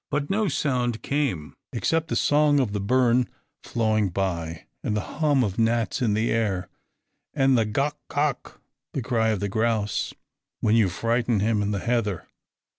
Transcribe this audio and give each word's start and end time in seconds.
But 0.09 0.31
no 0.31 0.47
sound 0.47 1.03
came, 1.03 1.53
except 1.71 2.07
the 2.07 2.15
song 2.15 2.59
of 2.59 2.73
the 2.73 2.79
burn 2.79 3.29
flowing 3.63 4.09
by, 4.09 4.65
and 4.83 4.97
the 4.97 5.19
hum 5.21 5.43
of 5.43 5.59
gnats 5.59 6.01
in 6.01 6.15
the 6.15 6.31
air, 6.31 6.69
and 7.35 7.55
the 7.55 7.65
gock, 7.67 7.97
gock, 8.09 8.59
the 8.93 9.03
cry 9.03 9.29
of 9.29 9.41
the 9.41 9.47
grouse, 9.47 10.11
when 10.59 10.75
you 10.75 10.89
frighten 10.89 11.39
him 11.39 11.61
in 11.61 11.69
the 11.69 11.77
heather. 11.81 12.27